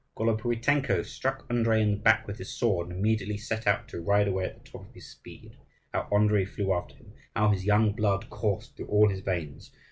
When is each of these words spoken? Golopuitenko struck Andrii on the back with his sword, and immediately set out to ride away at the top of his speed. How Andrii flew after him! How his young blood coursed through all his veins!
Golopuitenko 0.17 1.05
struck 1.05 1.47
Andrii 1.49 1.79
on 1.83 1.91
the 1.91 1.97
back 1.97 2.25
with 2.25 2.39
his 2.39 2.51
sword, 2.57 2.87
and 2.89 2.97
immediately 2.97 3.37
set 3.37 3.67
out 3.67 3.87
to 3.89 4.01
ride 4.01 4.27
away 4.27 4.45
at 4.45 4.63
the 4.65 4.71
top 4.71 4.87
of 4.89 4.93
his 4.95 5.07
speed. 5.07 5.55
How 5.93 6.07
Andrii 6.11 6.47
flew 6.49 6.73
after 6.73 6.95
him! 6.95 7.13
How 7.35 7.49
his 7.51 7.65
young 7.67 7.91
blood 7.91 8.27
coursed 8.31 8.75
through 8.75 8.87
all 8.87 9.09
his 9.09 9.19
veins! 9.21 9.71